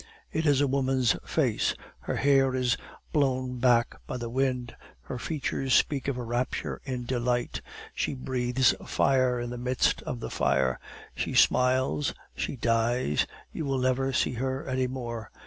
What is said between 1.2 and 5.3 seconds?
face, her hair is blown back by the wind, her